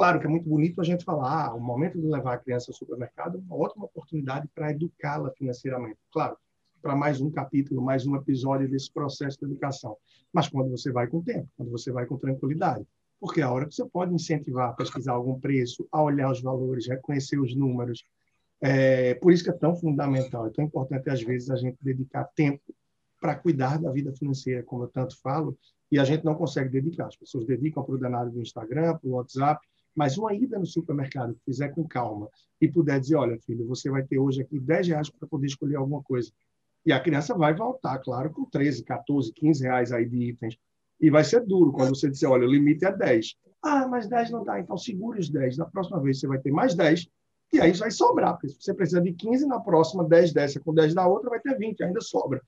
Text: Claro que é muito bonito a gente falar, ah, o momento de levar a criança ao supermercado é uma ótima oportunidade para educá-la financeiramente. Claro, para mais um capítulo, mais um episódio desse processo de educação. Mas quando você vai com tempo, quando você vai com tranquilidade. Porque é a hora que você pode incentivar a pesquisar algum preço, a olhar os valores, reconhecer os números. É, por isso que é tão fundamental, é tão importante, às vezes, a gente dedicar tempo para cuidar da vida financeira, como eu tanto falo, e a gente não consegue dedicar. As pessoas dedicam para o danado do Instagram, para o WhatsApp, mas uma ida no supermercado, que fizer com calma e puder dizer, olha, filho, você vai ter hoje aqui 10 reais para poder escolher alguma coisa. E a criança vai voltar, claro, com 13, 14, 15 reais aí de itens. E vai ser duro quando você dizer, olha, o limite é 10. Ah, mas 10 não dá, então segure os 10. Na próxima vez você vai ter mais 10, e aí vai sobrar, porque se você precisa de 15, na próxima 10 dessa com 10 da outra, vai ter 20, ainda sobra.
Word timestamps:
Claro 0.00 0.18
que 0.18 0.24
é 0.26 0.30
muito 0.30 0.48
bonito 0.48 0.80
a 0.80 0.84
gente 0.84 1.04
falar, 1.04 1.48
ah, 1.48 1.54
o 1.54 1.60
momento 1.60 2.00
de 2.00 2.06
levar 2.06 2.32
a 2.32 2.38
criança 2.38 2.70
ao 2.70 2.74
supermercado 2.74 3.36
é 3.36 3.38
uma 3.38 3.54
ótima 3.54 3.84
oportunidade 3.84 4.48
para 4.54 4.70
educá-la 4.70 5.30
financeiramente. 5.32 5.98
Claro, 6.10 6.38
para 6.80 6.96
mais 6.96 7.20
um 7.20 7.30
capítulo, 7.30 7.82
mais 7.82 8.06
um 8.06 8.16
episódio 8.16 8.66
desse 8.66 8.90
processo 8.90 9.38
de 9.38 9.44
educação. 9.44 9.98
Mas 10.32 10.48
quando 10.48 10.70
você 10.70 10.90
vai 10.90 11.06
com 11.06 11.20
tempo, 11.20 11.46
quando 11.54 11.70
você 11.70 11.92
vai 11.92 12.06
com 12.06 12.16
tranquilidade. 12.16 12.86
Porque 13.20 13.42
é 13.42 13.44
a 13.44 13.52
hora 13.52 13.66
que 13.66 13.74
você 13.74 13.84
pode 13.84 14.14
incentivar 14.14 14.70
a 14.70 14.72
pesquisar 14.72 15.12
algum 15.12 15.38
preço, 15.38 15.86
a 15.92 16.02
olhar 16.02 16.32
os 16.32 16.40
valores, 16.40 16.88
reconhecer 16.88 17.38
os 17.38 17.54
números. 17.54 18.02
É, 18.62 19.12
por 19.16 19.34
isso 19.34 19.44
que 19.44 19.50
é 19.50 19.52
tão 19.52 19.76
fundamental, 19.76 20.46
é 20.46 20.50
tão 20.50 20.64
importante, 20.64 21.10
às 21.10 21.22
vezes, 21.22 21.50
a 21.50 21.56
gente 21.56 21.76
dedicar 21.82 22.24
tempo 22.34 22.74
para 23.20 23.34
cuidar 23.34 23.78
da 23.78 23.92
vida 23.92 24.14
financeira, 24.14 24.62
como 24.62 24.84
eu 24.84 24.88
tanto 24.88 25.20
falo, 25.20 25.58
e 25.92 25.98
a 25.98 26.04
gente 26.04 26.24
não 26.24 26.34
consegue 26.34 26.70
dedicar. 26.70 27.08
As 27.08 27.16
pessoas 27.16 27.44
dedicam 27.44 27.84
para 27.84 27.94
o 27.96 27.98
danado 27.98 28.30
do 28.30 28.40
Instagram, 28.40 28.96
para 28.96 29.06
o 29.06 29.12
WhatsApp, 29.12 29.60
mas 29.94 30.16
uma 30.16 30.32
ida 30.34 30.58
no 30.58 30.66
supermercado, 30.66 31.34
que 31.34 31.44
fizer 31.44 31.68
com 31.70 31.86
calma 31.86 32.28
e 32.60 32.68
puder 32.68 33.00
dizer, 33.00 33.16
olha, 33.16 33.38
filho, 33.38 33.66
você 33.66 33.90
vai 33.90 34.02
ter 34.02 34.18
hoje 34.18 34.42
aqui 34.42 34.58
10 34.58 34.88
reais 34.88 35.10
para 35.10 35.28
poder 35.28 35.46
escolher 35.46 35.76
alguma 35.76 36.02
coisa. 36.02 36.30
E 36.84 36.92
a 36.92 37.00
criança 37.00 37.34
vai 37.34 37.54
voltar, 37.54 37.98
claro, 37.98 38.30
com 38.30 38.44
13, 38.44 38.84
14, 38.84 39.32
15 39.32 39.62
reais 39.62 39.92
aí 39.92 40.08
de 40.08 40.30
itens. 40.30 40.56
E 41.00 41.10
vai 41.10 41.24
ser 41.24 41.44
duro 41.44 41.72
quando 41.72 41.96
você 41.96 42.10
dizer, 42.10 42.26
olha, 42.26 42.46
o 42.46 42.50
limite 42.50 42.84
é 42.84 42.92
10. 42.92 43.36
Ah, 43.62 43.86
mas 43.88 44.08
10 44.08 44.30
não 44.30 44.44
dá, 44.44 44.58
então 44.58 44.76
segure 44.76 45.18
os 45.18 45.28
10. 45.28 45.58
Na 45.58 45.66
próxima 45.66 46.00
vez 46.00 46.18
você 46.18 46.26
vai 46.26 46.38
ter 46.38 46.50
mais 46.50 46.74
10, 46.74 47.08
e 47.52 47.60
aí 47.60 47.72
vai 47.72 47.90
sobrar, 47.90 48.34
porque 48.34 48.48
se 48.48 48.56
você 48.60 48.72
precisa 48.72 49.00
de 49.00 49.12
15, 49.12 49.46
na 49.46 49.58
próxima 49.58 50.04
10 50.04 50.32
dessa 50.32 50.60
com 50.60 50.72
10 50.72 50.94
da 50.94 51.06
outra, 51.06 51.30
vai 51.30 51.40
ter 51.40 51.56
20, 51.58 51.82
ainda 51.82 52.00
sobra. 52.00 52.40